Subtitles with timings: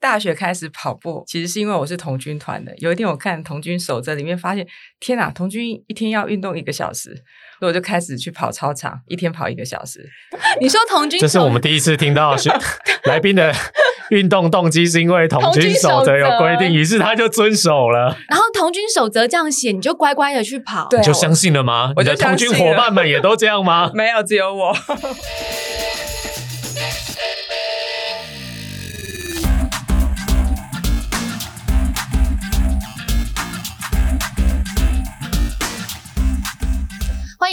[0.00, 2.72] 大学开始跑步，其实是因为我是童军团的。
[2.78, 4.66] 有一天我看童军守则里面，发现
[5.00, 7.10] 天哪，童军一天要运动一个小时，
[7.58, 10.08] 所以我就开始去跑操场，一天跑一个小时。
[10.60, 12.48] 你说童军，这是我们第一次听到是
[13.04, 13.52] 来宾的
[14.10, 18.16] 运动动机，是因为童军守则有规定，于是他就遵守了。
[18.28, 21.92] 然后童军守则这样写，你就乖乖的去跑，对你就相信了吗？
[21.96, 23.90] 我你的童军伙伴们也都这样吗？
[23.94, 24.76] 没有，只有我。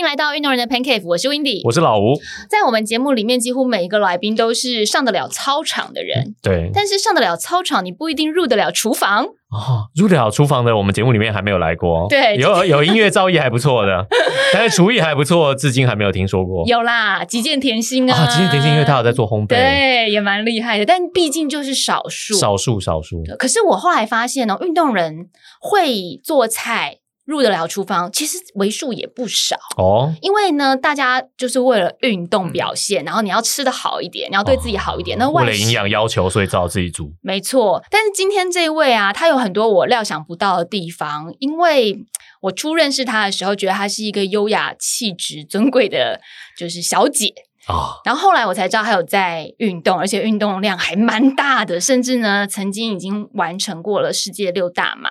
[0.05, 2.13] 迎来到运动人的 Pancake，我是 Windy，我是老吴。
[2.47, 9.25] 在我们节目里面，几乎每一个来宾都是上得了操场的人，对，但是上得了操场，你不一定入得了厨房。
[9.49, 12.05] 哦，入得了厨房的，我们节目里面还没有来过。
[12.07, 14.05] 对有有音乐造诣还不错的，
[14.53, 16.63] 但是厨艺还不错，至今还没有听说过。
[16.67, 22.35] 有啦，极简甜心啊，啊，极简甜心，因为他有在做烘焙，对，也蛮厉害的，但毕竟就是少数。
[22.35, 23.23] 少数少数。
[23.39, 25.29] 可是我后来发现哦，运动人
[25.59, 26.99] 会做菜。
[27.25, 30.13] 入得了厨房，其实为数也不少哦。
[30.21, 35.17] 因为呢，大家就是为了运动表现，然后你要吃的好一点，你要对自己好一点。
[35.17, 37.11] 那为了营养要求，所以只好自己煮。
[37.21, 41.33] 没错，但是今天这位啊，他有很多我料想不到的地方。
[41.39, 42.05] 因为
[42.41, 46.21] 我初认识他的时候，觉得她是一个优雅、气质、尊贵的，
[46.57, 47.33] 就是小姐
[47.65, 47.97] 啊。
[48.05, 55.09] 然后后来我才知道，他有在运动，而且运动量还蛮大的，甚至呢，曾经已经完成过了世界六大马。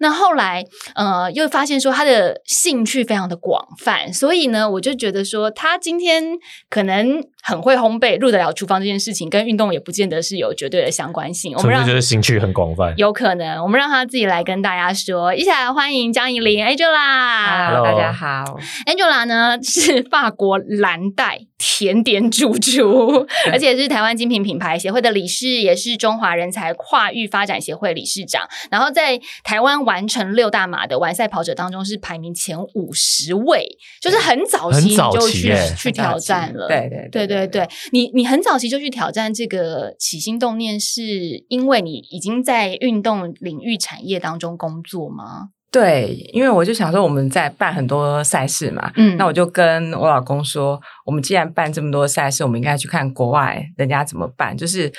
[0.00, 6.38] 那后来，呃，又发现说他的兴趣非常的广泛，所以呢，我就觉得说他今天
[6.70, 11.54] 可能很会烘焙，入得了厨房这件事情，跟运动也不见得是有绝对的相关性。
[11.54, 15.34] 我们让就是兴趣很广泛，有可能，我们让他自己来跟大家说。
[15.34, 17.68] 一起来欢迎江怡玲 Angela。
[17.68, 18.58] Hello，大家好。
[18.86, 28.48] Angela 呢是法国蓝带甜点主厨，而且是台湾精品品牌协会的理事，也是中华人才跨域发展协会理事长。
[28.70, 36.66] 然后在台湾完成六大马的完赛跑者当中是排名前五十位，就是很早期就去去挑战了。
[36.66, 45.50] 对对对对对，你你很早期就去挑战这个起心动念，是因为你已经在运动领域产业当中工作吗？
[45.70, 54.92] 对，因为我就想说我们在办很多赛事嘛，嗯，那我就跟我老公说，我们既然办这么多赛事，我们应该去看国外人家怎么办，就是。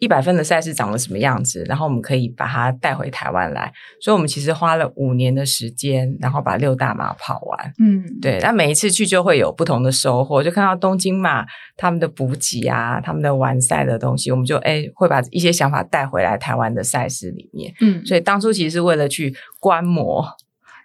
[0.00, 1.64] 一百分的赛事长了什么样子？
[1.68, 3.72] 然后我们可以把它带回台湾来。
[4.00, 7.72] 所以，我们其实花了五年的时间，然后把六大马跑完。
[7.78, 8.40] 嗯，对。
[8.40, 11.46] 那每一次去就会有不同的收获，就看到东京马
[11.76, 17.72] 他们的补给啊，他们的完赛的东西，我们就哎会把一些想法带回来台湾的赛事里面。
[17.80, 20.26] 嗯，所以当初其实是为了去观摩。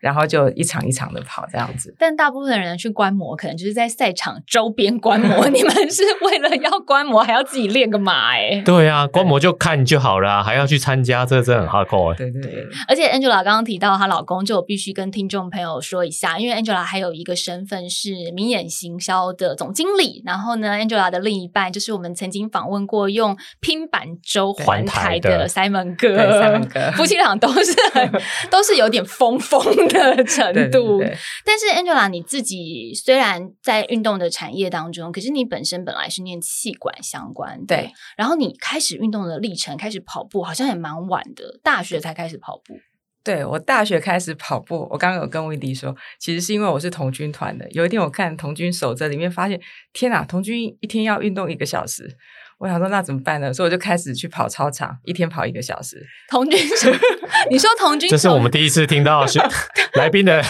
[0.06, 5.48] 然后就一场一场的跑这样子，但大部分人去观摩，可能就是在赛场周边观摩。
[5.50, 8.62] 你们是为了要观摩，还要自己练个马哎？
[8.64, 12.18] 对啊，观摩就看就好了，还要去参加，这真的很 hardcore 哎。
[12.18, 12.68] 对对对。
[12.88, 20.22] 而且 Angela 刚刚提到她老公，就必须跟听众朋友说一下，因为 Angela 还有一个身份是明眼行销的总经理。
[20.24, 28.12] 然后呢，Angela 的另一半就是我们曾经访问过用拼板舟环台的 Simon 哥，Simon 哥，夫妻俩都是很
[28.52, 29.95] 都是有点疯疯的。
[29.96, 37.92] 的程度，对对对但是 Angela 你自己虽然在运动的产业当中，可是你本身本来是念气管相关的，对。
[38.18, 42.78] 然后你开始运动的历程，开始跑步，好像也蛮晚的，大学才开始跑步。
[43.24, 47.68] 对我大学开始跑步，我刚刚有跟威迪说，其实是因为我是童军团的。
[47.72, 49.60] 有一天我看童军守则里面，发现
[49.94, 52.16] 天哪，童军一天要运动一个小时。
[52.58, 53.54] 我想说那怎么办呢？
[53.54, 56.02] 所以我就开始去跑操场，一天跑一个小时。
[56.30, 56.58] 童军，
[57.52, 59.40] 你说童军，这是我们第一次听到是
[59.96, 60.42] 来宾的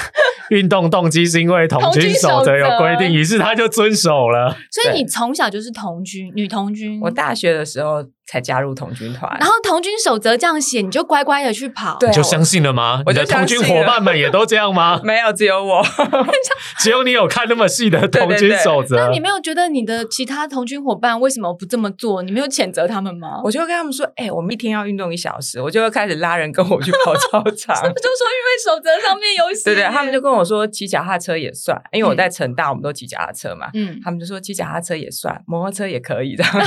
[0.50, 4.56] 运动动机，是因为童军守则有规定，于是他就遵守了。
[4.72, 7.00] 所以你从小就是童军，女童军。
[7.02, 13.04] 我大学的时候才加入童军团，然后童军守则这样写，你就乖乖的去跑，对，你就相信了吗？
[13.06, 15.00] 我的童军伙伴们也都这样吗？
[15.06, 15.86] 没有，只有我，
[16.80, 18.96] 只有你有看那么细的童军守则。
[18.96, 22.24] 那你没有觉得你的其他童军伙伴为什么不这么做？
[22.24, 23.42] 你没有谴责他们吗？
[23.44, 27.76] 我就跟他们说，哎、欸，我们一天要运动一小时，我就会开始拉人跟我去跑操场。
[27.96, 33.70] 就说因为守则上面有写，对对，他们就跟我说骑脚踏车也算，因为我在成大，我们都骑脚踏车嘛。
[33.76, 36.44] 嗯，他们就说骑脚踏车也算，摩托车也可以的。
[36.44, 36.62] 然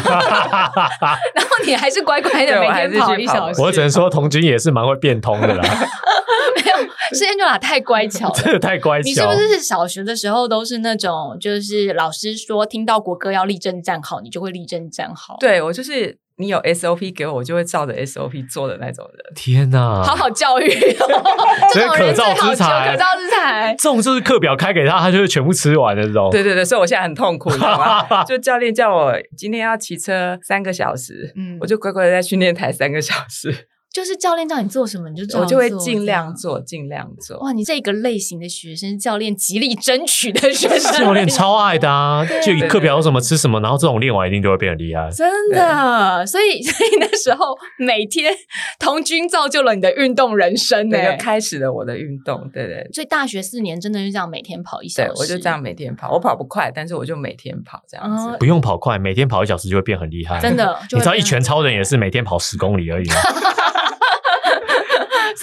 [1.48, 3.60] 后你还是乖乖的每天跑一小时。
[3.60, 5.62] 我只能说童军也是蛮会变通的啦。
[6.56, 6.76] 没有，
[7.14, 9.04] 是 Angela 太乖巧了， 真的太乖巧。
[9.04, 15.36] 你是不是小学的时候都是那种，就是老师说听到国歌要立正站好，你就会立正站好？
[15.40, 16.18] 对我就是。
[16.38, 19.34] 你有 SOP 给我，我就会照着 SOP 做的那种人。
[19.34, 21.22] 天哪，好好教育哦，
[21.74, 23.74] 这种人最好可造之才可造之才。
[23.76, 26.30] 这种就是课表开给他，他就会全部吃完的这种。
[26.30, 27.76] 对对对，所以我现在很痛苦，你知道
[28.08, 28.22] 吗？
[28.24, 33.52] 就教练叫我今天要骑车三个小时，嗯我就乖乖的在训练台三个小时，
[33.92, 37.38] 就是教练叫你做什么，你就做我就会尽量做，尽量做。
[37.38, 45.10] 哇，你这个类型的学生，教练极力争取的学生，教练超爱的啊，就以课表有什么吃什么，然后这种练完一定就会变得厉害。
[45.10, 48.32] 真的，所以所以那时候每天
[48.78, 58.28] 童军造就了你的运动人生呢、开始了我的运动，对对所以大学四年真的是这样每天跑一小时，，对我就这样每天跑，我跑不快，但是我就每天跑这样子。
[58.28, 60.38] 哦不用跑快，每天跑一小时就会变很厉害。
[60.38, 63.16] 真的你知道一拳超人也是每天跑十公里而已吗？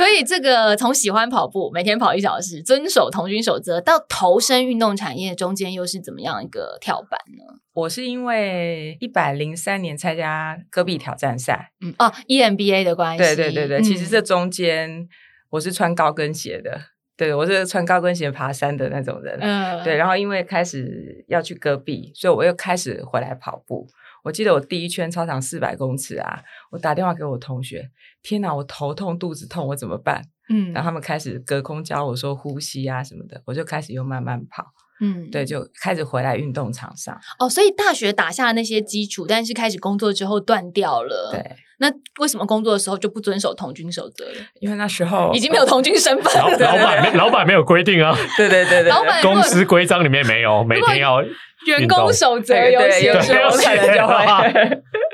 [0.05, 7.55] 所以这个从喜欢跑步，每天跑一小时，遵守童军守则，到投身运动产业中间又是怎么样一个跳板呢？
[7.73, 15.07] 我是因为一百零三年参加戈壁挑战赛，嗯，哦，EMBA 的关系，对对对对，其实嗯这中间
[15.49, 16.79] 我是穿高跟鞋的，
[17.17, 19.83] 对我是穿高跟鞋爬山的那种人，嗯。
[19.83, 23.87] 对，然后因为开始要去戈壁，所以我又开始回来跑步。
[24.25, 27.91] 我记得我第一圈操场四百公尺啊，我打电话给我同学，
[28.23, 30.19] 天哪，我头痛肚子痛，我怎么办？
[30.49, 34.65] 嗯然后他们开始隔空教我说呼吸啊什么的，我就开始又慢慢跑，
[35.01, 37.17] 嗯对，就开始回来运动场上。
[37.39, 41.43] 哦，所以大学打下了那些基础，但是开始工作之后断掉了。，对，
[41.79, 44.35] 那为什么工作的时候就不遵守童军守则了？
[44.61, 46.57] 因为那时候已经没有童军身份老了。
[46.59, 51.21] 老板没老板没有规定啊，对对对对，老板公司规章里面没有，每天要
[51.67, 54.81] 员工守则有写有时候可能就会。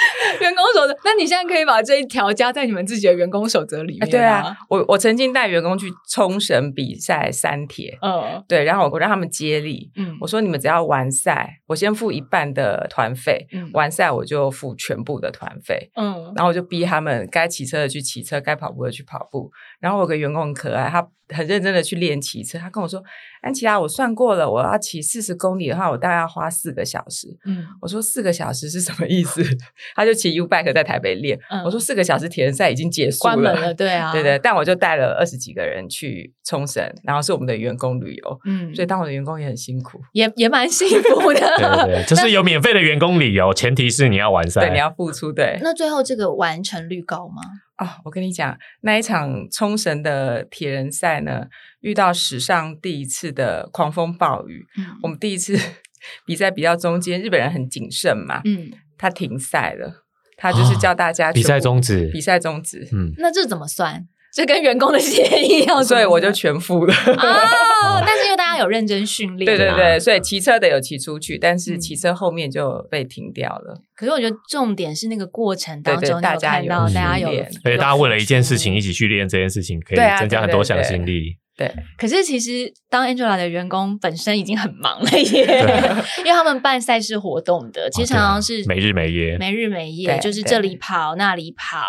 [0.40, 4.06] 员工守则，那你现在可以把这一条加在你们自己的员工守则里面、啊。
[4.10, 8.42] 对啊，，我我曾经带员工去冲绳比赛三铁，嗯。
[8.48, 10.16] 对，然后我让他们接力，嗯。
[10.20, 13.70] 我说你们只要完赛，我先付一半的团费，嗯。
[13.72, 15.90] 完赛我就付全部的团费。
[15.96, 16.32] 嗯。
[16.36, 19.50] 然后我就逼他们该骑车的去骑车，该跑步的去跑步。
[19.80, 22.58] 然后我有个员工很可爱，他很认真的去练骑车。
[22.58, 23.02] 他跟我说
[23.42, 29.42] ：“安琪拉，我算过了，我要骑四十公里的话，我大概要花四个小时。”嗯我说四个小时是什么意思？
[29.94, 31.38] 他就骑 U bike 在台北练。
[31.50, 40.00] 嗯我说四个小时铁人赛已经结束了关门了，对啊，对对，，但我就带了二十几个人去冲绳，然后是我们的员工旅游，嗯，所以当我的员工也很辛苦。
[40.12, 41.40] 也也蛮幸福的。
[41.58, 44.62] 对对对， 就是有免费的员工理由，前提是你要完赛。
[44.62, 45.30] 对，你要付出。
[45.30, 47.42] 对那最后这个完成率高吗？
[47.78, 51.46] 啊、我跟你讲，那一场冲绳的铁人赛呢，
[51.80, 54.66] 遇到史上第一次的狂风暴雨。
[54.76, 55.56] 嗯我们第一次
[56.26, 60.04] 比赛比到中间，日本人很谨慎嘛，嗯，他停赛了，
[60.36, 62.88] 他就是叫大家啊比赛终止比赛终止。
[62.92, 64.06] 嗯，那这怎么算？
[64.34, 66.92] 这跟员工的协议要怎么所以我就全付了。
[66.92, 73.80] 哦， 但是因为大家有认真训练，啊对对对，所以骑车的有骑出去，但是嗯骑车后面就被停掉了。
[73.94, 78.88] 可是我觉得重点是那个过程当中，大家有看到大家有训练，而且大家为了一件事情一起。
[78.98, 81.36] 去练这件事情，可以增加很多向心力。
[81.58, 85.42] 对，可是其实当 Angela 的员工本身已经很忙了 耶，
[86.18, 89.36] 因为他们办赛事活动的，其实常常是没日没夜。
[89.38, 91.82] 没日没夜，就是这里跑那里跑。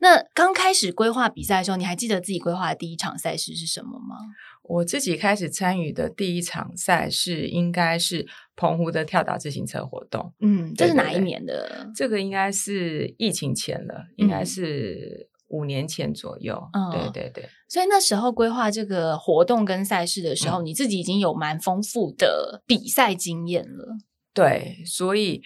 [0.00, 4.14] 那刚开始规划比赛的时候，你还记得自己规划的第一场赛事是什么吗？
[4.62, 8.26] 我自己开始参与的第一场赛事应该是
[8.56, 11.88] 澎湖的跳岛自行车活动，嗯，这是哪一年的？
[11.94, 14.46] 这个应该是疫情前了，应该嗯。
[14.46, 16.60] 是五年前左右。
[16.72, 16.90] 嗯。
[16.90, 20.66] 对对对，所以那时候规划这个活动跟赛事的时候，嗯。
[20.66, 23.96] 你自己已经有蛮丰富的比赛经验了。
[24.34, 25.40] 对，所以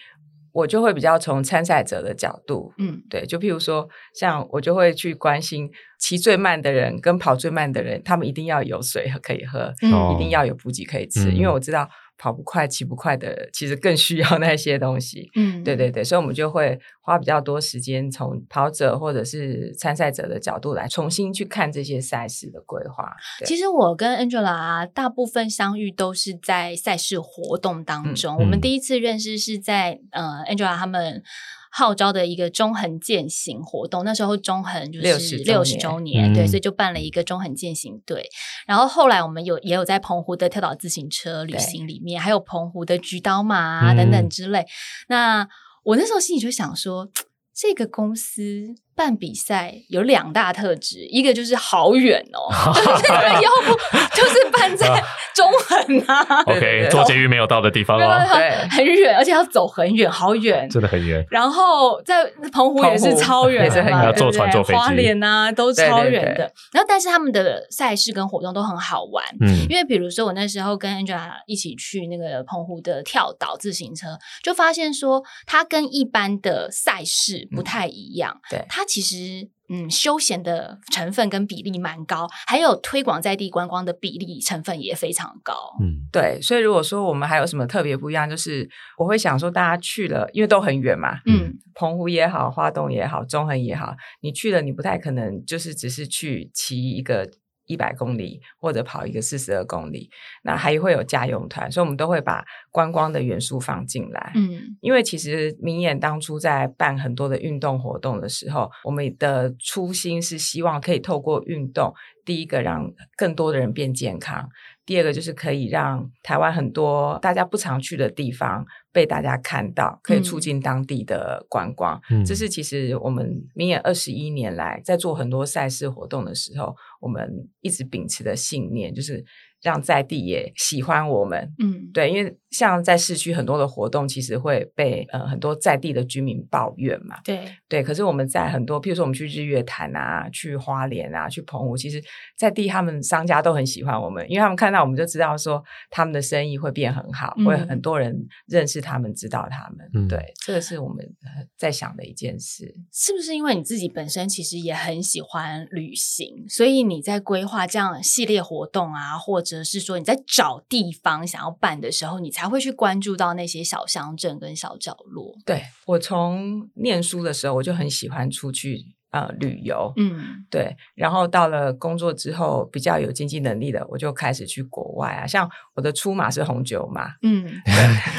[0.51, 3.01] 我就会比较从参赛者的角度，嗯。
[3.09, 5.69] 对，就譬如说，像我就会去关心
[5.99, 10.15] 骑最慢的人跟跑最慢的人，他们一定要有水可以喝，嗯。
[10.15, 11.87] 一定要有补给可以吃，嗯因为我知道
[12.21, 15.27] 跑不快、骑不快的，其实更需要那些东西。
[15.35, 23.11] 嗯，对对对，所以我们就会花比较多时间，从跑者或者是参赛者的角度来重新去看这些赛事的规划。
[23.43, 28.37] 其实我跟 Angela 啊，大部分相遇都是在赛事活动当中。
[28.37, 31.23] 我们第一次认识是在呃 Angela 他们
[31.71, 35.03] 号召的一个中横践行活动，那时候中横就是
[35.37, 38.27] 六十年周年，对，嗯所以就办了一个中横践行队。
[38.67, 44.65] 然后后来我们有也有在澎湖的跳岛自行车旅行里面，还有澎湖的菊刀马啊、等等嗯之类。
[45.07, 45.47] 那
[45.83, 47.09] 我那时候心里就想说，
[47.55, 53.73] 这个公司办比赛有两大特质，一个就是好远哦，就是 要不
[54.15, 54.87] 就是办在
[55.33, 60.69] 中横啊，OK，坐捷运没有到的地方哦，对很远，而且要走很远，好远。
[60.69, 61.25] 真的很远。
[61.29, 66.27] 然后在澎湖也是超远很远坐船坐飞机花莲啊都超远的。
[66.27, 69.25] 对对对然后，但是他们的赛事跟活动都很好玩。
[69.39, 78.39] 嗯，因为比如说，我那时候跟 Angela 一起去那个澎湖的跳岛自行车，就发现说，它跟一般的赛事不太一样。
[78.49, 85.53] 对它其实嗯，休闲的成分跟比例蛮高，还有推广在地观光的比例成分也非常高。
[85.79, 97.29] 嗯，对，所以如果说我们还有什么特别不一样，就是我会想说，大家去了，因为都很远嘛，嗯澎湖也好，花东也好，中横也好，你去了，你不太可能就是只是去骑一个
[97.65, 100.09] 一百公里或者跑一个四十二公里，
[100.43, 104.31] 那还会有家用团，所以我们都会把观光的元素放进来。
[104.35, 111.93] 嗯因为其实明眼当初在办很多的运动活动的时候，我们的初心是希望可以透过运动，
[112.25, 114.49] 第一个让更多的人变健康，
[114.85, 122.01] 第二个就是可以让台湾很多大家不常去的地方被大家看到，可以促进当地的观光。
[122.09, 127.29] 嗯这是其实我们明眼二十一年来在做很多赛事活动的时候，我们
[127.61, 129.23] 一直秉持的信念，就是
[129.61, 137.17] 让在地也喜欢我们，嗯，对，因为像在市区很多的活动，其实会被呃很多在地的居民抱怨嘛。
[137.23, 142.03] 对，对，可是我们在很多，譬如说我们去日月潭啊、去花莲啊、去澎湖，其实
[142.37, 148.15] 在地他们商家都很喜欢我们，因为他们看到我们就知道说他们的生意会变很好，会嗯很多人
[148.47, 149.89] 认识他们，知道他们。
[149.93, 152.73] 嗯对，这个是我们呃在想的一件事。
[152.91, 165.35] 是不是因为你自己本身其实也很喜欢旅行，所以你在规划这样系列活动啊，或者是说你在找地方想要办的时候，你才会去关注到那些小乡镇跟小角落。
[165.45, 169.93] 对我从念书的时候，我就很喜欢出去呃旅游。
[169.97, 175.27] 嗯对，然后到了工作之后，比较有经济能力的，我就开始去国外啊。
[175.27, 177.47] 像我的出马是红酒嘛，嗯，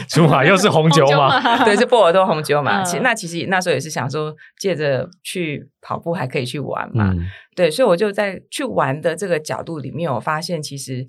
[0.08, 2.82] 出马又是红酒嘛，嘛 对，是波尔多红酒嘛。
[2.82, 7.10] 嗯其实那其实那时候也是想说，借着去跑步还可以去玩嘛。
[7.12, 11.04] 嗯对，所以我就在去玩的这个角度里面，我发现其实。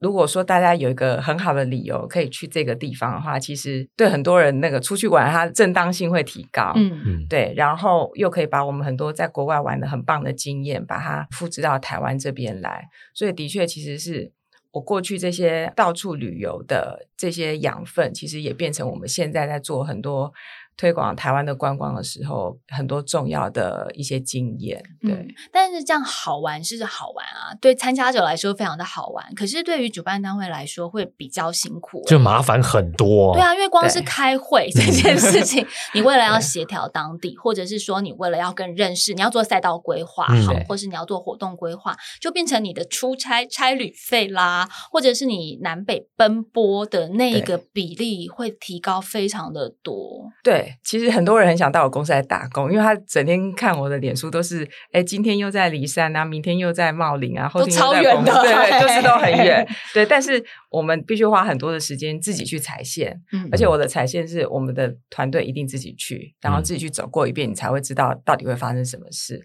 [0.00, 6.72] 如果说大家有一个很好的理由可以去这个地方的话，其实对很多人那个出去玩，它正当性会提高。
[6.74, 12.88] 嗯嗯，对，然后又可以把我们很多在国外玩的很棒的经验，把它复制到台湾这边来。
[13.14, 14.32] 所以的确，其实是
[14.72, 20.32] 我过去这些到处旅游的这些养分，其实也变成我们现在在做很多
[20.80, 24.82] 推广台湾的观光的时候，很多重要的一些经验。
[25.02, 33.34] 对，嗯，但是这样好玩是好玩啊，对参加者来说非常的好玩，可是对于主办单位来说会比较辛苦欸、就麻烦很多。
[33.34, 50.30] 对啊，因为光是开会这件事情， 你为了要协调当地，或者是说你为了要更认识，你要做赛道规划嗯好对，或是你要做活动规划，就变成你的出差差旅费啦，或者是你南北奔波的那一个比例会提高非常的多。
[50.42, 59.66] 对，其实很多人很想到我公司来打工，因为他整天看我的脸书都是，哎，今天又在离山啊，明天又在茂林啊，后天又超远的对对，就是都很远。
[59.94, 69.40] 对，但是我们必须花很多的时间自己去踩线，嗯而且我的踩线是我们的团队一定自己去，然后嗯自己去走过一遍，你才会知道到底会发生什么事。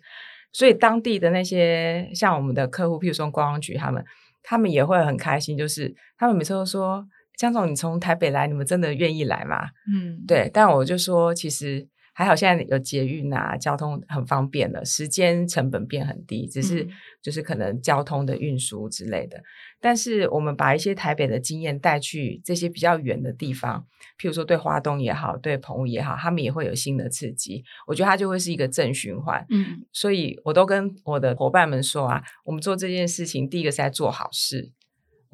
[0.52, 4.04] 所以当地的那些像我们的客户，譬如说观光局他们，
[4.42, 7.06] 他们也会很开心，就是他们每次都说。
[7.38, 9.70] 江总，你从台北来，你们真的愿意来吗？
[9.92, 16.90] 嗯，对，但我就说，其实还好，现在有捷运啊，交通很方便了，时间成本变很低，只是嗯
[17.22, 19.42] 就是可能交通的运输之类的。
[19.82, 23.86] 但是我们把一些台北的经验带去这些比较远的地方，
[24.18, 27.64] 譬如说对花东也好，对澎湖也好，他们也会有新的刺激。
[27.86, 29.46] 我觉得它就会是一个正循环。
[29.50, 34.72] 嗯所以我都跟我的伙伴们说啊，我们做这件事情，第一个是在做好事，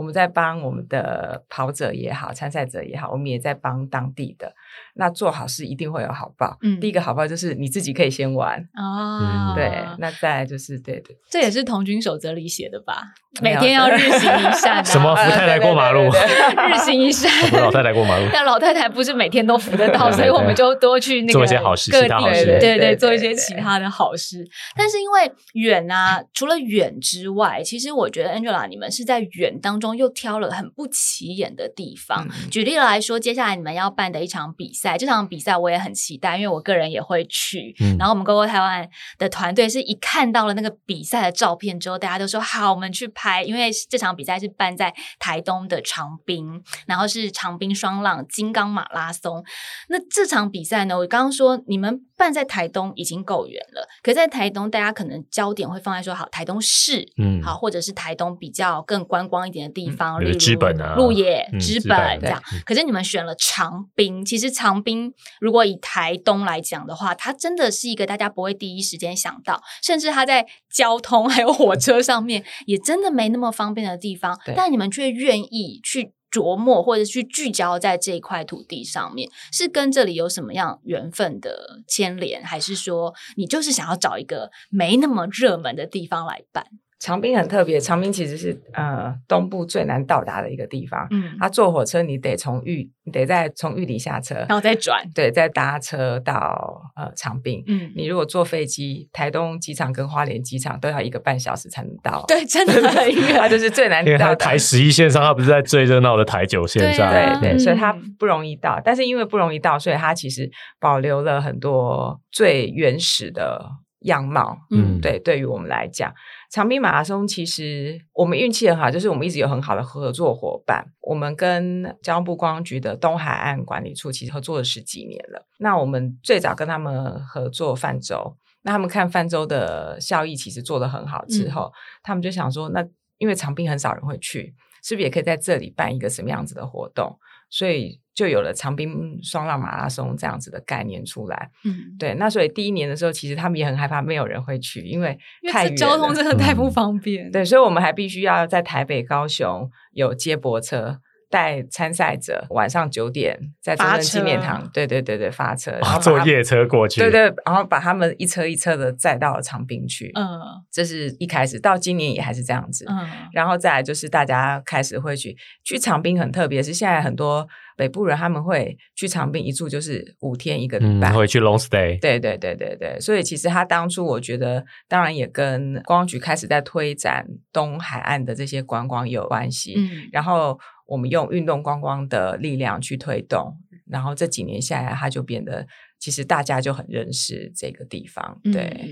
[0.02, 4.52] 我们在帮我们的跑者也好，参赛者也好，我们也在帮当地的。
[4.96, 6.58] 那做好事一定会有好报。
[6.62, 9.72] 嗯第一个好报就是你自己可以先玩，啊，对。
[10.00, 13.04] 那再来就是对对，这也是童军守则里写的吧？
[13.42, 17.32] 每天要日行一善、 啊，什么扶太太过马路日行一善。
[17.54, 24.46] 老太太过马路， 但老太太不是每天都扶得到，所以我们就多去那个做一些好事各地其他好事对对对做一些其他的好事。
[24.76, 32.28] 但是因为远啊，除了远之外，其实我觉得 Angela 你们是在远当中又挑了很不起眼的地方。
[32.28, 37.76] 嗯举例来说，接下来你们要办的一场比赛，这场比赛我也很期待，因为我个人也会去。
[37.80, 49.44] 嗯然后我们 GoGo 台湾的团队是一看到了那个比赛的照片之后，大家都说好，我们去拍，因为这场比赛是办在台东的长滨，然后是长滨双浪金刚马拉松。
[49.90, 62.40] 那这场比赛呢，我刚刚说你们办在台东已经够远了，可在台东大家可能焦点会放在说好台东市，嗯好，或者是台东比较更观光一点的地方，例如知本啊鹿野、嗯知知本本这样。
[62.64, 76.14] 可是你们选了长滨，其实长滨如果以台东来讲的话，它真的是一个大家不会第一时间想到，甚至它在交通还有火车上面也真的没那么方便的地方，但你们却愿意去。
[76.32, 86.66] 琢磨或者去聚焦在这一块土地上面，是跟这里有什么样缘分的牵连，还是说你就是想要找一个没那么热门的地方来办？
[87.02, 91.08] 长滨很特别，长滨其实是呃东部最难到达的一个地方。
[91.10, 97.64] 嗯，它坐火车，你得从玉，你得在从玉里下车，然后再转，对，再搭车到呃长滨。
[97.66, 102.24] 嗯，你如果坐飞机，台东机场跟花莲机场都要一个半小时才能到。
[102.28, 104.56] 对，真的很 远，它就是最难因为它到台。
[104.56, 110.48] 十一线上，它不是在最热闹的台九线上，对啊对对，所以它嗯不容易到，但是因为不容易到，所以它其实
[110.80, 113.66] 保留了很多最原始的
[114.02, 114.56] 样貌。
[114.70, 116.14] 嗯对，对于我们来讲，
[116.52, 120.86] 长滨马拉松其实我们运气很好，就是我们一直有很好的合作伙伴。
[121.00, 125.48] 我们跟交通部观光局的东海岸管理处其实合作了十几年了。
[125.60, 131.72] 那我们最早跟他们合作泛舟，那他们看泛舟的效益其实做得很好之嗯后，
[132.04, 132.86] 他们就想说，那
[133.18, 134.54] 因为长滨很少人会去，
[134.84, 137.18] 是不是也可以在这里办一个什么样子的活动？
[137.52, 141.52] 所以就有了长滨双浪马拉松这样子的概念出来。
[141.64, 147.30] 嗯，对，那所以第一年的时候，其实他们也很害怕没有人会去，因为因为交通真的太不嗯方便。
[147.30, 151.00] 对，所以我们还必须要在台北、高雄有接驳车。
[151.32, 160.12] 带参赛者晚上九点在中发正纪念堂，对对对对，发车，坐夜车过去，对对，然后把他们一车一车的载到了长滨去。
[160.14, 160.28] 嗯
[160.70, 162.86] 这是一开始，到今年也还是这样子。
[162.90, 167.48] 嗯然后再来就是大家开始会去去长滨，很特别是现在很多
[167.78, 171.12] 北部人他们会去长滨一住就是五天一个礼嗯，拜。
[171.14, 179.76] 会去 long stay，对对对对对，所以其实他当初我觉得，当然也跟观光局开始在推展东海岸的这些观光有关系。
[179.78, 183.58] 嗯然后我们用运动观光的力量去推动，
[183.88, 185.66] 然后这几年下来，它就变得
[186.00, 188.40] 其实大家就很认识这个地方。
[188.44, 188.90] 对，嗯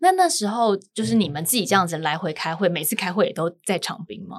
[0.00, 4.36] 那那时候就是你们自己这样子来回开会，每次开会也都在长滨吗？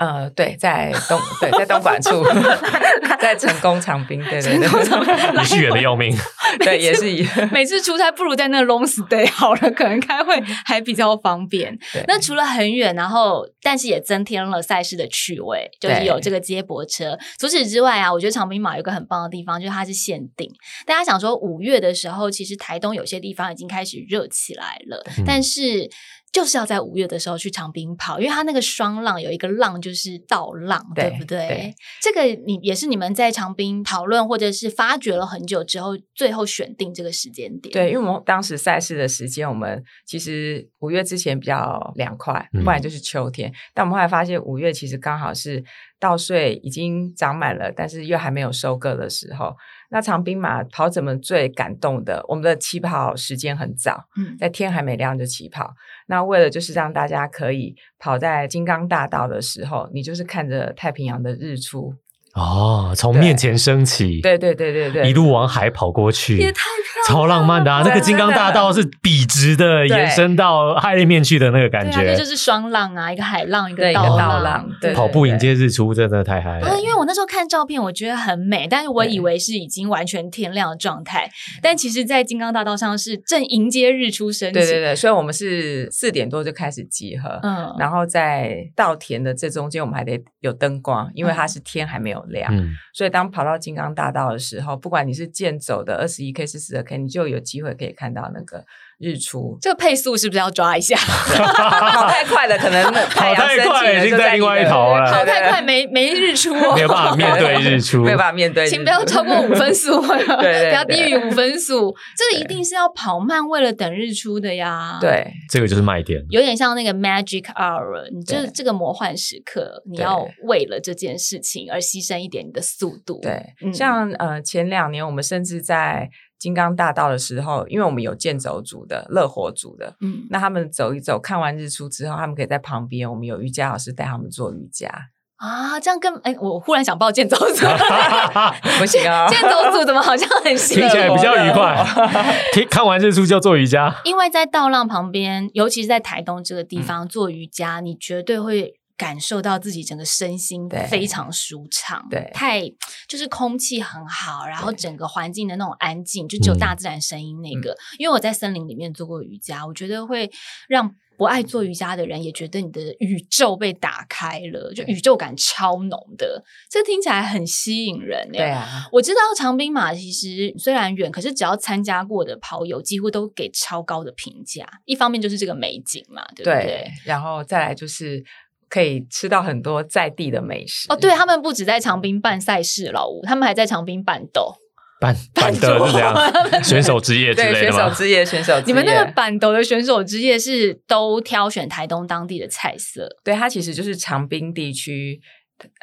[0.00, 2.24] 呃，对，在东对在东莞处，
[3.20, 6.16] 在成功长滨，对对对，也是远的要命。
[6.58, 11.78] 对，也是一每次出差不如在那 long stay 好了，可能开会还比较方便。
[12.08, 17.18] 那除了很远，然后但是也增添了赛事的趣味，就是有这个接驳车。
[17.38, 20.50] 除此之外啊，我觉得长滨马有一个很棒的地方，就是它是限定。
[20.86, 25.90] 大家想说五月的时候，其实台东有些地方已经开始热起来了，嗯但是。
[26.32, 31.38] 就是要在五月的时候去长滨跑，因为它那个双浪有一个浪就是倒浪，对对不对？
[31.48, 37.72] 对这个你也是你们在长滨讨论或者是发掘了很久之后，最后选定这个时间点。
[37.72, 43.52] 对，因为我们当时赛事的时间，我们其实五月之前比较凉快，嗯不然就是秋天。
[43.74, 45.64] 但我们后来发现，五月其实刚好是
[46.00, 49.54] 稻穗已经长满了，但是又还没有收割的时候。
[49.90, 55.74] 那长兵马跑者们最感动的，我们的起跑时间很早，嗯在天还没亮就起跑。
[56.06, 61.94] 那为了就是让大家可以跑在金刚大道的时候，你就是看着太平洋的日出。
[62.34, 67.82] 哦，从面前升起，对对对对对，一路往海跑过去，也太漂亮超浪漫的啊！
[67.84, 72.30] 那个金刚大道是笔直的，延伸到海里面去的那个感对啊，觉这就。
[72.30, 76.68] 是双浪啊，一个海浪，一个一个倒倒浪对跑步迎接日出，真的太嗨了。
[76.68, 76.78] 啊，。
[76.78, 81.28] 因为我那时候看照片，我觉得很美，但是我以为是已经完全天亮的状态，
[81.60, 84.60] 但其实，在金刚大道上是正迎接日出升起。
[84.60, 98.64] 对对对，所以我们是四点多就开始集合，嗯，然后在稻田的这中间，我们还得有灯光，因为它是天还没有亮，嗯，所以当跑到金刚大道的时候，不管你是健走的二十一 K、四十二 K，你就有机会可以看到那个
[99.00, 99.58] 日出。
[99.60, 100.94] 这个配速是不是要抓一下？
[100.96, 111.94] 跑太快了，可能跑太阳升起快已经在在另外一头了跑太快没没日出哦，没有办法面对日出， 没有办法面对，请不要超过五分速， 对对不要低于五分速。
[112.16, 114.98] 这个一定是要跑慢，为了等日出的呀。。
[115.00, 116.22] 对这个就是卖点。
[116.28, 123.18] 有点像那个 magic hour，你这对这个魔幻时刻，你要为了这件事情而牺牲一点你的速度。
[123.22, 126.08] 对，嗯像呃前两年我们甚至在
[126.40, 134.90] 金刚大道的时候，因为我们有健走组的、乐活组的，嗯，那他们走一走，看完日出之后，他们可以在旁边，我们有瑜伽老师带他们做瑜伽。
[135.36, 137.36] 啊，这样跟哎，我忽然想报健走。
[137.36, 137.66] 组，
[138.78, 141.82] 不行啊，健走组怎么好像很行听起来比较愉快。
[142.52, 152.60] 听看完日出就做瑜伽，因为在道浪旁边，尤其是在台东这个嗯地方、做瑜伽，你绝对会感受到自己整个身心非常舒畅，对太
[153.08, 157.74] 就是空气很好，然后整个环境的那种安静，就只有嗯大自然声音那个。
[157.96, 160.30] 因为我在森林里面做过瑜伽，我觉得会
[160.68, 160.94] 让。
[161.20, 168.38] 不爱做瑜伽的人也觉得你的宇宙被打开了，就宇宙感超浓的，这听起来很吸引人耶。
[168.38, 174.66] 对啊，我知道长兵马其实虽然远，可是只要参加过的跑友几乎都给超高的评价。
[174.86, 176.64] 一方面就是这个美景嘛，对不对？
[176.64, 178.24] 对，然后再来就是
[178.70, 180.86] 可以吃到很多在地的美食。
[180.88, 184.54] 哦，对他们不止在长滨办赛事，老吴他们还在长滨办斗。
[185.00, 186.14] 板板 斗是这样，
[186.62, 187.94] 选手之夜之对，选手类的吗？
[187.94, 195.18] 之夜，选手之夜，你们那个板斗的选手之夜是都挑选台东当地的菜色，对它其实就是长滨地区，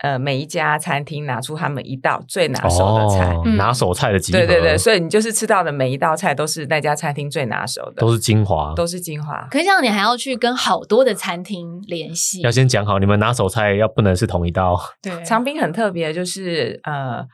[0.01, 3.33] 呃，每一家餐厅拿出他们一道最拿手的菜。
[3.33, 8.73] 哦，嗯拿手菜的集合，对对对，所以你就是吃到的每一道菜都是那家餐厅最拿手的，都是精华。
[8.75, 9.47] 都是精华。
[9.49, 12.51] 可是这样你还要去跟好多的餐厅联系要。
[12.51, 17.25] 先讲好，你们拿手菜要不能是同一道， 对长滨很特别，就是呃，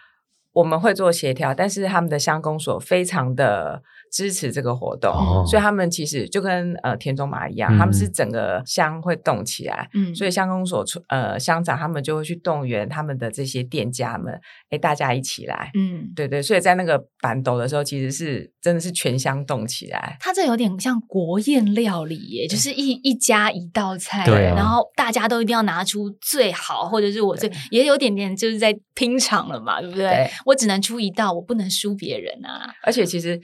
[0.53, 3.81] 我们会做协调，但是他们的乡公所非常的
[4.13, 9.89] 支持这个活动，哦所以他们其实就跟呃田中麻一样，嗯他们是整个乡会动起来。
[9.95, 30.03] 嗯所以乡公所出呃乡长他们就会去动员他们的这些店家们，哎，大家一起来，嗯，对对，所以在那个板斗的时候，其实是真的是全乡动起来，它这有点像国宴料理耶，就是一一家一道菜，对啊然后大家都一定要拿出最好，或者是我最也有点点就是在拼场了嘛，对不对？
[30.05, 32.71] 对我只能出一道，我不能输别人啊。
[32.83, 33.39] 而且其实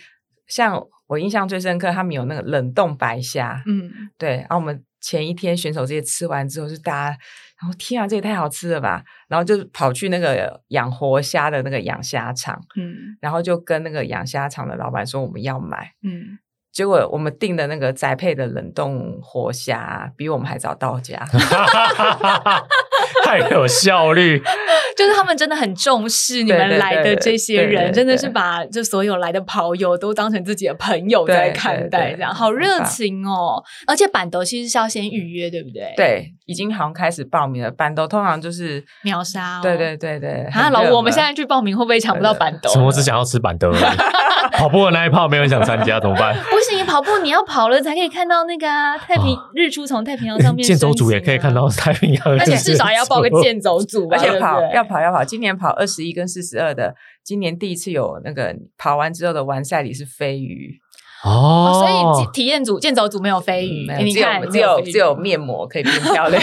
[0.49, 7.17] 像我印象最深刻，他们有那个冷冻白虾，嗯，对，然后我们前一天选手这些吃完之后，就大家，
[7.62, 9.03] 然后天啊，这也太好吃了吧！
[9.27, 15.93] 然后就跑去那个养活虾的那个养虾场，嗯然后就跟那个养虾场的老板说我们要买。
[16.03, 16.38] 嗯，
[16.71, 21.25] 结果我们订的那个宅配的冷冻活虾，比我们还早到家。
[23.29, 24.41] 太有效率。
[24.97, 33.63] 就是他们真的很重视你们来的这些人，真的是把就所有来的跑友都当成自己的朋友在看待，这样好热情哦！
[33.87, 37.71] 而且板豆其实是要先预约，对不对？，对，已经好像开始报名了。
[37.71, 40.45] 板豆通常就是秒杀哦对对对对。
[40.51, 42.69] 啊，老吴，我们现在去报名会不会抢不到板豆？
[42.69, 42.87] 什么？
[42.87, 43.97] 我只想要吃板凳而已，
[44.54, 46.36] 跑步的那一炮没有人想参加，怎么办？
[46.36, 50.65] 不行，跑步你要跑了才可以看到那个啊，太平哦日出从太平洋上面。
[50.67, 51.67] 健走组也可以看到。
[51.69, 60.80] 太平洋的日出，那你至少要报个健走组吧，而且跑要跑要跑，今年跑二十一跟四十二的，今年第一次有那个跑完之后的完赛里是飞鱼，
[61.23, 66.41] 哦哦，所以体体验组、健走组没有飞鱼，只有你看只有只有面膜可以变漂亮。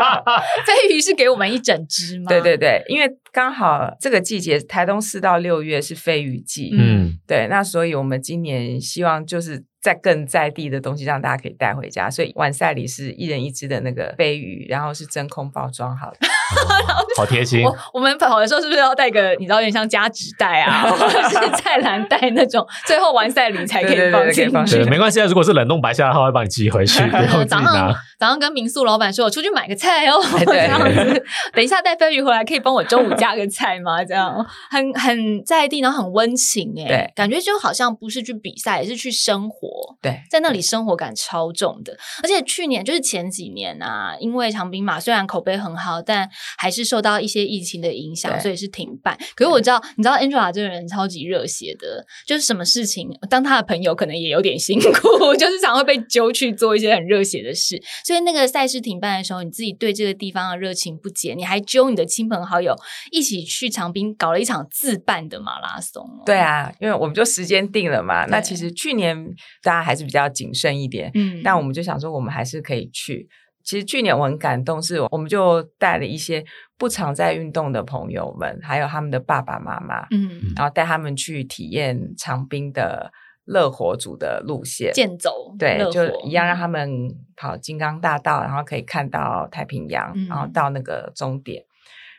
[0.66, 2.26] 飞鱼是给我们一整只吗？
[2.28, 16.18] 对对对，因为刚好这个季节，台东四到六月是飞鱼季，嗯，对，那所以我们今年希望就是在更在地的东西让大家可以带回家，所以晚赛里是一人一只的那个飞鱼，然后是真空包装好的。
[17.16, 17.62] 好贴心。
[17.62, 24.90] 我我们跑的时候是不是要带个你知道有点像夹纸袋啊， 或者是菜篮袋那种，最后完赛礼才可以放进去。
[24.90, 25.26] 没关系啊。
[25.26, 27.94] 如果是冷冻白虾的话，会帮你寄回去， 不用自己早上拿。
[28.18, 31.24] 早上跟民宿老板说，我出去买个菜哦，这样子。
[31.52, 34.04] 等一下带飞鱼回来，可以帮我中午加个菜吗？
[34.04, 39.68] 这样很很在地，然后很温情哎，对感觉就好像不是去比赛，也是去生活。
[40.02, 46.28] 对，在那里生活感超重的，而且去年就是前几年啊，因为长滨马虽然口碑很好，但
[46.58, 49.18] 还是受到一些疫情的影响，所以是停办。
[49.34, 57.80] 可是我知道，你知道 Angela 这个人超级热血的，就是什么事情当他的朋友可能也有点辛苦， 就是常会被揪去做一些很热血的事。
[58.04, 62.74] 所以那个赛事停办的时候，你自己对这个地方的热情不减，你还揪你的亲朋好友
[63.10, 66.22] 一起去长滨搞了一场自办的马拉松、哦。
[66.26, 68.26] 对，啊，因为我们就时间定了嘛。
[68.26, 69.16] 那其实去年
[69.62, 73.28] 大家还是比较谨慎一点，嗯但我们就想说，我们还是可以去。
[73.70, 76.44] 其实去年我很感动，是我们就带了一些
[76.76, 83.12] 不常在运动的朋友们，还有他们的爸爸妈妈，嗯，然后带他们去体验长滨的
[83.44, 84.92] 乐活组的路线。
[84.92, 91.62] 健走对，就一样让他们跑金刚大道，然后可以看到太平洋，嗯然后到那个终点。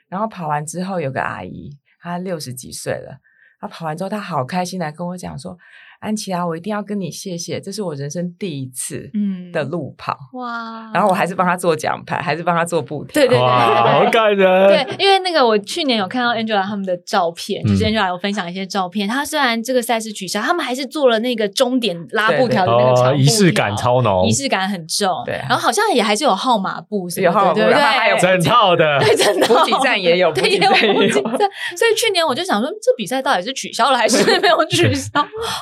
[0.07, 3.19] 然后跑完之后，有个阿姨，她六十几岁了，
[3.59, 5.57] 她跑完之后，她好开心来跟我讲说
[6.01, 10.17] ：“安琪拉，我一定要跟你谢谢，这是我人生第一次嗯的路跑。
[10.33, 13.13] 哇，然后我还是帮他做奖牌，还是帮他做布条。
[13.13, 14.67] 对对对哇，好感人。
[14.67, 19.07] 对，因为那个我去年有看到 Angela 他们的照片，就是嗯 Angela 有分享一些照片。
[19.07, 25.07] 她虽然这个赛事取消，他们还是做了那个终点拉布条的那个长哦，仪式感超浓仪，式感很重。
[25.25, 27.71] 对啊然后好像也还是有号码布什么的，有号码布对对？
[27.73, 28.99] 然后还有整套的。
[28.99, 31.21] 对，真的补给站也有，对，给也有站也有。
[31.21, 31.49] 补给站。
[31.77, 35.11] 所以去年我就想说，这比赛到底是取消了还是没有取消？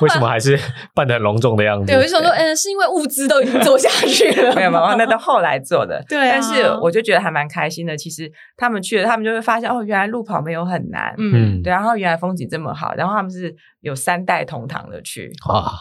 [0.00, 0.58] 为什么还是
[0.94, 1.86] 办的很隆重的样子？
[1.86, 4.54] 对，我就想说，嗯，是因为物资都已经做下去了吗。
[4.56, 6.02] 没有没有，那到后来做的。
[6.08, 7.96] 对啊但是我就觉得还蛮开心的。
[7.96, 11.14] 其实他们去了，他们就会发现哦，原来路跑没有很难。
[11.18, 15.72] 嗯，对，然后原来风景这么好，然后他们是有三代同堂的去，哇，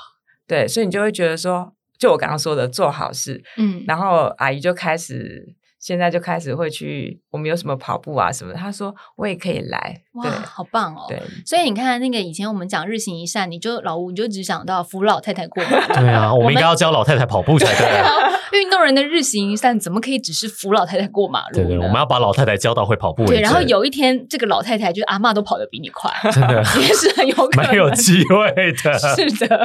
[0.47, 5.45] 对，所以你就会觉得说，就我刚刚说的做好事，嗯，然后阿姨就开始，
[5.79, 11.05] 现在就开始会去，我们有什么跑步啊什么的，他说我也可以来，哇，好棒哦。
[11.07, 15.93] 对，所以你看，那个以前我们讲日行一善，你就老吴你就只想到扶老太太过马路。
[15.95, 18.11] 对啊，我们应该要教老太太跑步才对啊。
[18.51, 21.67] 运动人的日行一善怎么可以只是扶老太太过马路呢？
[21.67, 23.23] 对对，我们要把老太太教到会跑步。
[23.25, 28.51] 对，然后有一天，这个老太太就是阿嬷都跑得比你快， 真的也是很有可能 蛮有机会
[28.83, 28.97] 的。
[28.97, 29.55] 是的，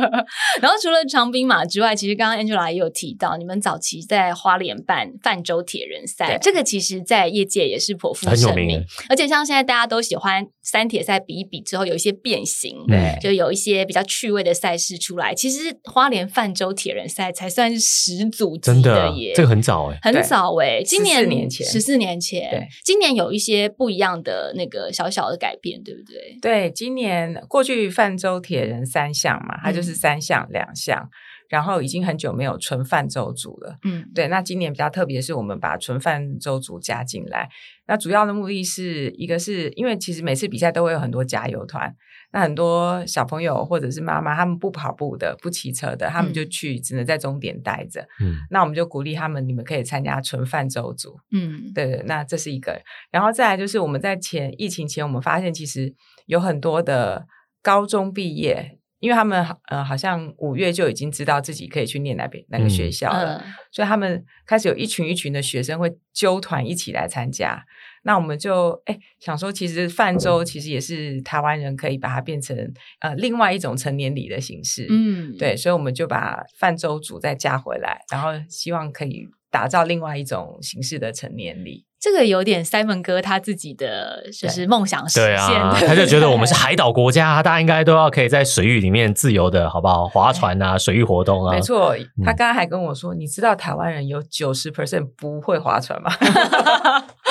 [0.60, 8.84] 然后除了长兵马之外，其实刚刚 Angela 也有提到，你们早期在花莲办泛舟铁人赛，对这个其实在业界也是颇负很有盛名。
[9.08, 15.34] 而且像现在大家都喜欢三铁赛比一比之后有一些变形，对就有一些比较趣味的赛事出来。
[15.34, 19.98] 其实花莲泛舟铁人赛才算是始祖级真的耶，，这个很早哎。
[20.02, 26.38] 很早哎、今年十四年前十四年前，对，今年有一些不一样的那个小小的改变，对不对？
[26.40, 31.08] 对，今年过去泛舟铁人三项嘛，它就是嗯三项两项，
[31.54, 33.78] 然后已经很久没有纯泛舟组了。
[33.84, 37.48] 嗯对，那今年比较特别，是我们把纯泛舟组加进来。
[37.86, 41.94] 那主要的目的是一个是因为其实每次比赛都会有很多加油团，
[42.32, 48.00] 那很多小朋友或者是妈妈，他们不跑步的、不骑车的，他们就嗯去只能在终点待着。
[48.20, 51.16] 嗯，那我们就鼓励他们，你们可以参加纯泛舟组。
[51.30, 52.82] 嗯，对对，那这是一个。
[53.12, 55.94] 然后再来就是我们在前疫情前，我们发现其实
[56.26, 57.26] 有很多的
[57.62, 67.62] 高中毕业，因为他们呃好像五月就已经知道自己可以去念那边那个学嗯校了，嗯所以他们开始有一群一群的学生会揪团一起来参加。
[68.04, 72.56] 那我们就哎想说，其实泛舟其实也是台湾人可以把它变成
[73.00, 81.84] 呃另外一种成年礼的形式，嗯，对，所以我们就把泛舟组再加回来，然后希望可以打造另外一种形式的成年礼。
[82.00, 90.06] 这个有点 Simon 哥他自己的就是梦想实对现，啊，他就觉得我们是 海岛国家，大家应该都要可以在水域里面自由的，好不好？
[90.08, 96.10] 划船啊，水域活动啊，没错，他嗯刚刚还跟我说，你知道台湾人有九十 percent 不会划船吗？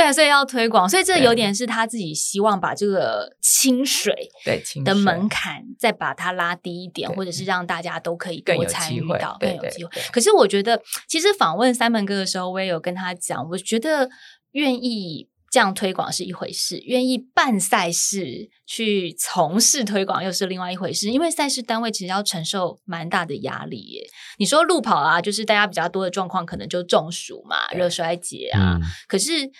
[0.00, 4.30] 对啊，所以要推广，所以这有点是他自己希望把这个清水
[4.82, 9.90] 的水门槛再把它拉低一点，或者是让大家都可以多参与到，更有机会。
[10.10, 14.08] 可是我觉得，其实访问三门哥的时候，我也有跟他讲，我觉得
[14.52, 15.28] 愿意。
[15.52, 21.10] 这样推广是一回事，愿意办赛事去从事推广又是另外一回事。
[21.10, 24.00] 因为赛事单位其实要承受蛮大的压力耶。
[24.38, 28.78] 你说路跑啊，就是大家比较多的状况，可能就中暑嘛、对热衰竭啊。
[28.80, 29.50] 嗯，可是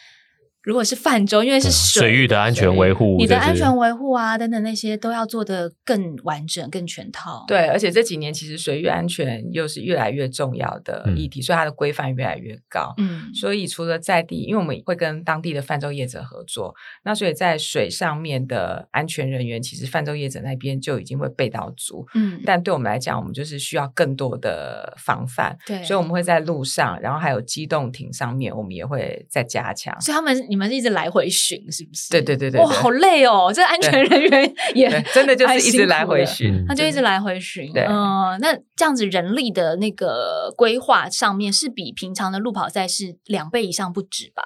[0.62, 12.92] 如果是泛舟，因为是对水水域的安全维护，你的安全维护啊等等那些都要做的更完整、更全套。，对，而且这几年其实水域安全又是越来越重要的嗯议题，所以它的规范越来越高。
[12.98, 22.06] 嗯，所以除了在地，因为我们会跟当地的泛舟业者合作，那所以在水上面的安全人员，其实泛舟业者那边就已经会备到足。
[22.14, 29.98] 嗯，但对我们来讲，我们就是需要更多的防范，对，所以我们会在路上，然后还有机动艇上面，我们也会再加强。
[30.00, 32.10] 所以他们你们是一直来回巡，是不是？
[32.10, 33.52] 对对对对哇，好累哦！
[33.54, 44.42] 这安全人员也，真的就是一直来回巡嗯，他就一直来回巡，对嗯，那这样子人力的那个规划上面是比平常的路跑赛是两倍以上不止吧？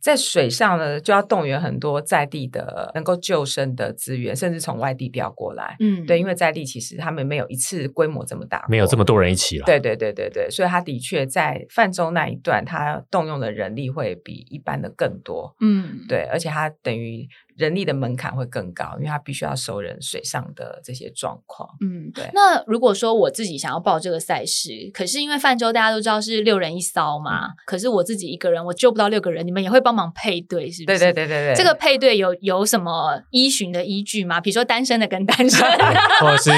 [0.00, 5.76] 在水上呢，就要动员很多在地的能够救生的资源，甚至从外地调过来。
[5.80, 9.04] 嗯，对，因为在地其实他们没有一次规模这么大，没有这么。
[9.10, 9.66] 多人一起了。
[9.66, 15.52] 对对对对对，所以他的确在泛舟那一段，他动用的人力会比一般的更多。
[15.60, 17.26] 嗯，对，而且他等于
[17.60, 21.68] 人力的门槛会更高，因为他必须要熟人水上的这些状况。
[21.82, 31.00] 嗯，对那如果说我自己想要报这个赛事，可是因为泛舟大家都知道是六人一艘嘛，嗯可是我自己一个人我救不到六个人，你们也会帮忙配对，是不对是？
[31.00, 34.40] 对对对对，这个配对有有什么依循的依据吗？
[34.40, 35.84] 比如说单身的跟单身的，
[36.20, 36.50] 或者是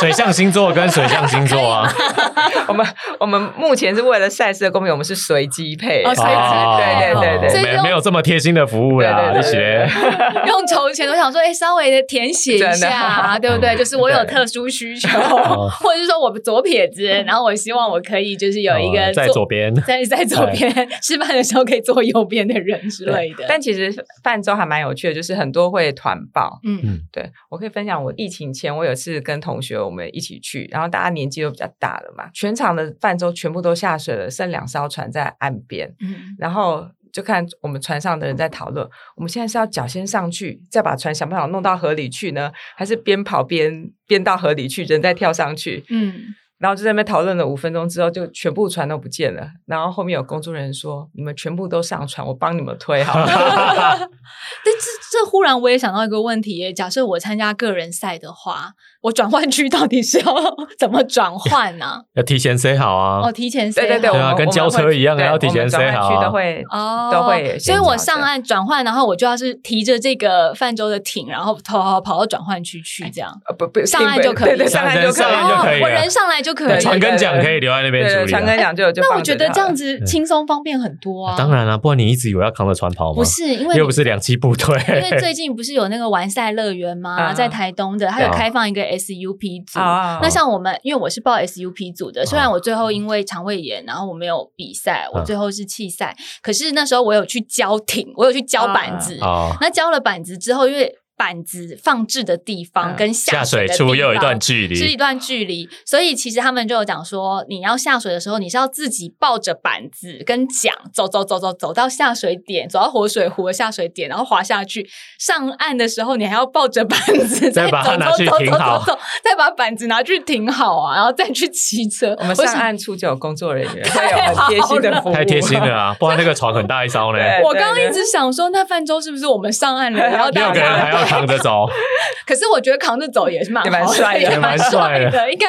[0.00, 1.86] 水象星座跟水象星座啊，
[2.66, 2.86] 我们
[3.18, 6.02] 我们目前是为了赛事的公平，我们是随机配。
[6.04, 13.76] 哦随机哦对对对对没没有这么贴心的服务啦，对对对你学对 用筹钱，我想说，哎、稍微的填写一下， 对不对？
[13.76, 23.44] 就是我有特殊需求，哦 或者是说我左撇子，然后我希望我可以就是有一个哦在坐左边，在在左边吃饭的时候可以坐右边的人之对类的。
[23.48, 26.60] 但其实泛舟还蛮有趣的，就是很多会团报。
[26.64, 26.80] 嗯。
[26.84, 27.00] 嗯。
[27.12, 45.84] 对我可以分享，我疫情前我有次跟同学我们一起去，然后大家年纪都比较大了嘛，全场的泛舟全部都下水了，剩两艘船在岸边，嗯，然后就看我们船上的人在讨论，我们现在是要脚先上去，再把船想办法弄到河里去呢，还是边跑边边到河里去，人再跳上去？
[45.88, 46.22] 嗯，
[46.58, 49.48] 然后就在那边讨论了五分钟之后，就全部船都不见了。
[49.66, 53.26] 然后后面有工作人员说：“你们全部都上船，我帮你们推好了。
[53.28, 60.24] 但这这忽然我也想到一个问题耶，假设我参加个人赛的话，我转换区到底是要
[60.78, 73.30] 怎么转换呢、 要提前 say 好啊哦，，提前塞对对，好对啊跟交车一样对要提前我们转 say 换好啊区都会哦，都会所以我上岸转换，然后我就要是提着这个泛舟的艇，然后跑跑跑到转换区去，这样。
[73.48, 76.80] 呃不不上岸就可以对对上上岸就可以上岸就可以我人上来就可以。
[76.80, 78.38] 船跟桨对对可以留在那边对对，处理啊。
[78.38, 81.34] 长跟讲就就那我觉得这样子轻松方便很多啊。
[81.36, 83.16] 当然了，不然你一直以为要扛着船跑吗？
[83.16, 84.78] 不，是因为又不是两栖部队。
[85.04, 87.16] 因为最近不是有那个玩赛乐园吗？
[87.16, 87.32] 啊。
[87.32, 88.32] 在台东的，它有啊。
[88.32, 89.78] 开放一个 SUP 组。
[89.78, 95.24] 啊那像我们，因为我是报 SUP 组的，虽然啊我最后因为肠胃炎，然后我没有比赛，我啊。
[95.24, 96.16] 最后是弃赛。
[96.42, 99.18] 可是那时候我有去交艇，我有去交板子。
[99.20, 114.88] 哦，那交了板子之后，因为板子放置的地方嗯跟下水的水处又有一段距离是一，段距离，所以其实他们就有讲说，你要下水的时候，你是要自己抱着板子跟桨走走走走走到下水点，走到活水湖的下水点，然后滑下去。
[115.18, 122.16] 上岸的时候，你还要抱着板子 再把它走拿去走走走停好走走，再把板子拿去停好啊，然后再去骑车。
[122.18, 125.96] 我们上岸处就有工作人员， 太有很贴心的服务，太贴心了啊！
[126.00, 131.66] 不然那个船很大一艘呢， 我刚刚一直想说，那泛舟是不是我们上岸了，然后大六个人还要扛着走，
[132.26, 134.40] 可是我觉得扛着走也是蛮也蛮好的帅的。
[134.40, 135.10] 蛮帅帅的。
[135.10, 135.46] 的，应该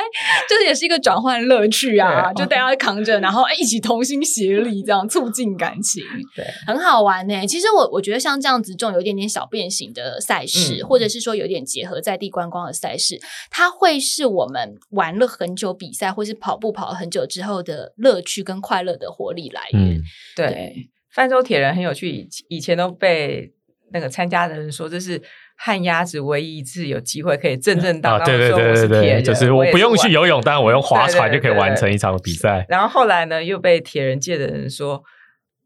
[0.50, 6.04] 就是也是一个转换乐趣啊，就大家扛着，然后哎一起同心协力，这样促进感情，
[6.36, 13.20] 对， 很好玩呢、其实我我觉得像这样子这种有一点点小变形的赛事，嗯或者是说有点结合在地观光的赛事，
[13.50, 19.96] 它会是我们玩了很久比赛，或是跑步跑了很久之后的乐趣跟快乐的活力来源。
[19.96, 20.02] 嗯，
[20.36, 23.52] 对，对，泛舟铁人很有趣，以以前都被
[23.94, 25.22] 那个参加的人说这是
[25.64, 32.66] 旱鸭子唯一一次有机会可以正正当当，对对对对对，就是我不用去游泳，但我用 划船就可以完成一场比赛。
[32.68, 35.04] 然后后来呢，又被铁人界的人说，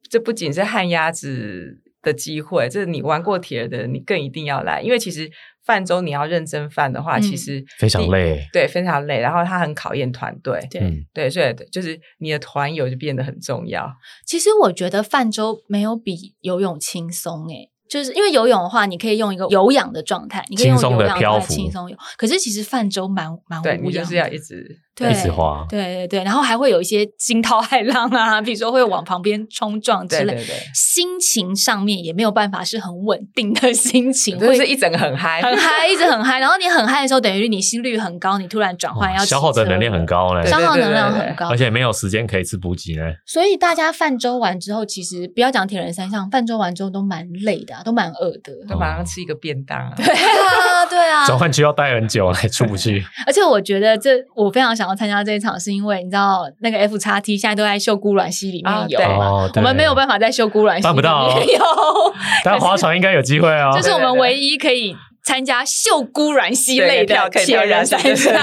[0.09, 5.31] 这不仅是旱鸭子的机会，这你玩过铁人的人，你更一定要来，因为其实
[5.63, 7.21] 泛舟你要认真泛的话，嗯。
[7.21, 8.45] 其实非常累。
[8.51, 13.89] 对，非常累，然后它很考验团队，对嗯，对，所以就是你的团友就变得很重要。
[14.25, 21.97] 其实我觉得泛舟没有比游泳轻松诶、就是因为游泳的话，你可以用一个有氧的状态，你可以用轻松的有氧漂浮状态轻松游。
[22.17, 30.33] 可是其实泛舟蛮蛮无氧你就是要的一直对一直滑对对对，然后还会有一些惊涛骇浪啊， 比如说会往旁边冲撞之类。
[30.33, 36.39] 对对对，心情上面也没有办法是很稳定的心情，会就是一整个很嗨，很嗨，一直很嗨。
[36.39, 41.57] 然后你很嗨的时候，等于你心率很高，你突然转换要哇消耗的能量很，高嘞，消耗能量很高而。
[41.57, 43.03] 且没有时间可以吃补给呢。
[43.25, 48.53] 所以大家泛舟完之后，其实不要讲铁人三项，泛舟完之后都蛮累的、啊，都蛮饿的。
[48.69, 49.93] 就马上吃一个便当啊。
[49.97, 51.25] 对啊，对啊。
[51.27, 58.99] 转换区要待很久还出不去， 而且我觉得这我非常想要参加这一场，是因为你知道那个 F 叉 T 现在都在秀姑卵溪里面有
[59.55, 61.27] 我们没有办法在秀姑卵溪里办不到。
[61.27, 61.63] 哦面游，
[62.43, 63.71] 但划船应该有机会哦。
[63.73, 63.81] 这。
[63.81, 68.37] 是我们唯一可以参加秀姑峦溪类的铁人三项，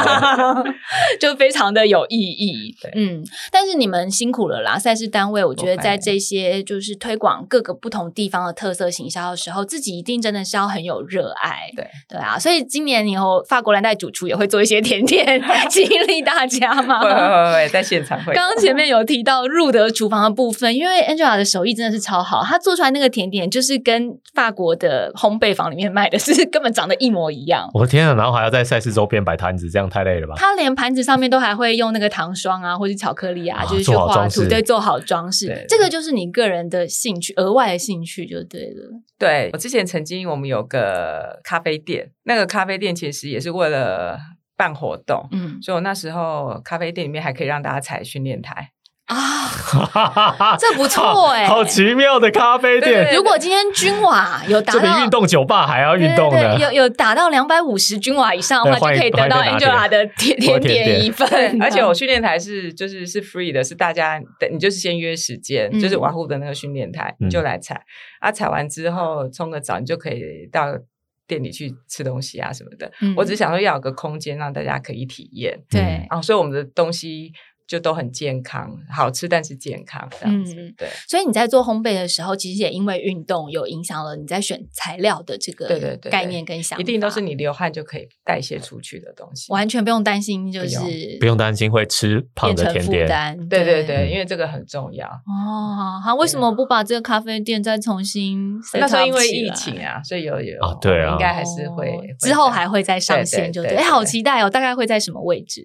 [1.20, 2.90] 就非常的有意义对。
[2.96, 11.70] 嗯，但是你们辛苦了啦，赛事单位，我觉得在这些就是推广各个不同地方的特色行销的时候，自己一定真的是要很有热爱。
[11.76, 15.40] 对对啊，所以今年以后法国蓝带主厨也会做一些甜点，
[15.70, 17.00] 激励大家嘛。
[17.00, 18.34] 会会会会在现场会。
[18.34, 27.68] 刚刚前面有提到入得厨房的部分，因为 Angela 的手艺真的是超好，她做出来那个甜点就是跟法国的烘焙坊里面卖的是根本长得一模一样。
[27.74, 28.14] 我的天啊！
[28.14, 30.34] 然后还要在赛事周边摆摊子，这样太累了吧？
[30.36, 35.64] 他连盘子上面都还会用那个糖霜啊，或是巧克力啊，啊就是去画图，对，做好装饰对。
[35.68, 38.90] 这个就是你个人的兴趣，额外的兴趣就对了。
[39.18, 44.18] 对我之前曾经我们有个咖啡店，那个咖啡店其实也是为了
[44.56, 48.71] 办活动，嗯所以我那时候咖啡店里面还可以让大家踩训练台。
[49.06, 56.38] 啊， 这不错哎好奇妙的咖啡店，对如果今天均瓦有达到这比运动酒吧还要运动的。
[56.38, 56.62] 对对对。
[56.76, 61.60] 有有达到两百五十均瓦以上的话，就可以得到 Angela 的甜或甜甜点点一份。
[61.60, 65.80] 而且我训练台是就是是 free 的，是大家的，你就是先约时间，嗯。
[65.80, 67.26] 就是瓦户的那个训练台，嗯。
[67.26, 67.82] 你就来踩。
[68.20, 70.78] 啊，踩完之后冲个澡，你就可以到
[71.26, 72.90] 店里去吃东西啊什么的。
[73.00, 73.14] 嗯。
[73.16, 75.80] 我只是想说要有个空间让大家可以体验，对。
[75.80, 77.32] 嗯啊，所以我们的东西
[77.72, 80.54] 就都很健康，好吃但是健康这样子。
[80.54, 89.50] 嗯对所以你在做烘焙的时候，其实也因为运动有影响了你在选材料的这个对对对对概念跟想法，一定都是你流汗就可以代谢出去的东西。
[89.50, 90.78] 完全不用担心，就是
[91.14, 93.08] 不不用担心会吃胖的甜点。
[93.08, 93.48] 担。
[93.48, 95.06] 对对对，嗯因为这个很重要。
[95.06, 104.50] 哦，好，为什么不把这个咖啡店再重新那时候因为疫情啊，所以有有啊对啊应该还是会哦会之后还会再上线，就对好期待哦！
[104.50, 105.62] 大概会在什么位置？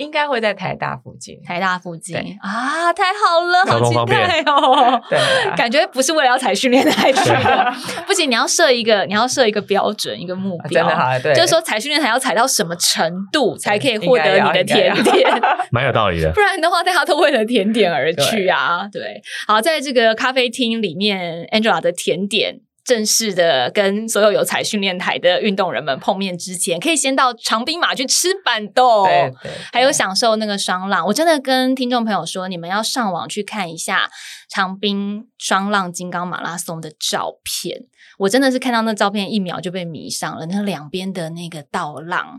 [0.00, 1.38] 应该会在台大附近。
[1.46, 4.98] 台大附近啊，太好了，好期待哦！
[5.10, 7.74] 对啊感觉不是为了要踩训练台去的，
[8.06, 15.30] 不行，你要设一个，你要设一个标准，一个目啊标，真的好，对，就是说踩训练台要踩到什么程度才可以应获得你的甜点，
[15.70, 16.40] 蛮有道理的不。
[16.40, 18.88] 然的话，大家都为了甜点而去啊。
[18.90, 22.60] 对，好，在这个咖啡厅里面，Angela 的甜点。
[22.84, 31.06] 正式的跟所有有踩训练台的运动人们碰面之前，可以先到长滨马去吃板豆，对对，还有享受那个双浪。
[31.06, 34.10] 我真的跟听众朋友说，你们要上网去看一下
[34.48, 37.86] 长滨双浪金刚马拉松的照片。
[38.18, 40.44] 我真的是看到那照片，一秒就被迷上了。
[40.46, 42.38] 那两边的那个倒浪，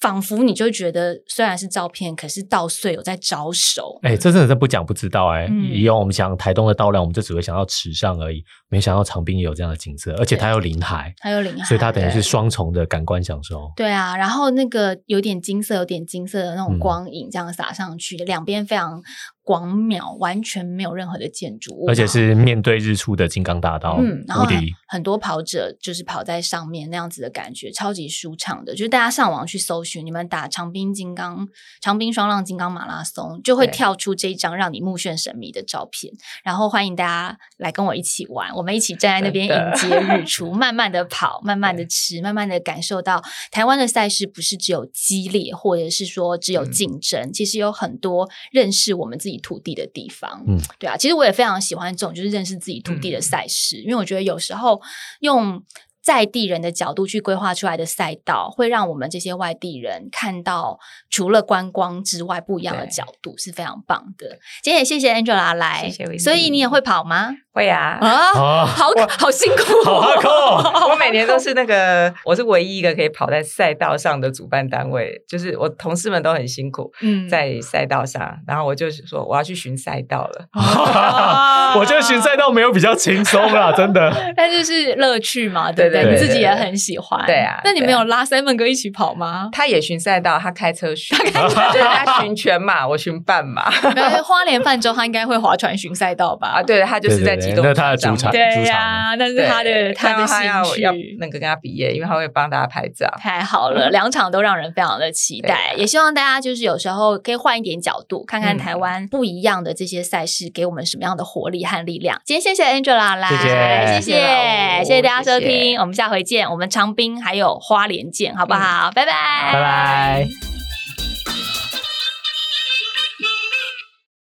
[0.00, 3.98] 仿佛你就会觉得，虽然是照片，可是稻穗有在招手。
[4.02, 13.70] 哎、这真的是不讲不知道哎、嗯以往我们想台东的稻量，我们就只会想到池上而已，没想到长滨也有这样的景色，而且它有临海，它有临海，所以它等于是对双重的感官享受。
[13.76, 19.02] 对啊，然后那个有点金色、有点金色的那种嗯光影，这样洒上去，两边非常
[19.50, 24.46] 广渺，完全没有任何的建筑物，而且是面对日出的金刚大道，嗯，然后
[24.86, 28.76] 很多跑者就是跑在上面那样子的感觉，超级舒畅的。
[28.76, 31.48] 就是大家上网去搜寻，你们打长滨金刚、
[31.80, 36.12] 长滨双浪金刚马拉松，就会跳出这一张让你目眩神迷的照片。
[36.44, 43.20] 然后欢迎大家来跟我一起玩，我们一起站在那边迎接日出，慢慢的跑，慢慢的吃，慢慢的感受到
[43.50, 50.44] 台湾的赛事不是只有激烈，或者是说只有嗯竞争，其实有很多认识我们自己土地的地方。
[50.46, 54.80] 嗯，对啊，其实我也非常喜欢这种就是认识自己土地的嗯赛事，因为我觉得有时候
[55.20, 55.62] 用
[56.10, 60.76] 在地人的角度去规划出来的赛道，会让我们这些外地人看到
[61.08, 64.40] 除了观光之外不一样的角度，是非常棒的。
[64.60, 67.36] 今天也谢谢 Angela 来，谢谢所以你也会跑吗？
[67.52, 67.98] 会啊。
[68.00, 68.88] 啊，啊，好
[69.20, 80.48] 好辛苦 好哈哦，扣， 我每年都是那个，我是唯一一个可以跑在赛道上的主办单位，就是我同事们都很辛苦嗯在赛道上，然后我就说我要去巡赛道了。
[81.78, 84.12] 我觉得巡赛道没有比较轻松啦，真的。
[84.36, 85.99] 但就是乐趣嘛，对不对？
[86.02, 87.60] 你自己也很喜欢，对啊。
[87.64, 87.86] 那你对啊。
[87.86, 89.48] 们有拉 Simon 哥一起跑吗？
[89.52, 93.70] 他也巡赛道，他开车巡，就是他巡全马， 我巡半马。
[93.94, 96.48] 没有花莲泛舟他应该会划船巡赛道吧？
[96.56, 100.80] 啊，对，他就是在机动对对对那他的主场对呀、那是他的他的兴趣。
[100.82, 103.12] 要那个跟他比耶，因为他会帮大家拍照。
[103.18, 108.58] 太好了，两场都让人非常的期待，也希望大家就是有时候可以换一点角度，看看嗯。
[108.60, 112.20] 台湾不一样的这些赛事给我们什么样的活力和力量。
[112.26, 113.40] 今天谢谢 Angela 来，谢谢。
[113.40, 115.48] 谢谢谢谢谢大家收谢谢。
[115.48, 118.92] 听，我们下回见，我们长滨还有花莲见，好不好？
[118.92, 120.49] 拜拜，拜拜。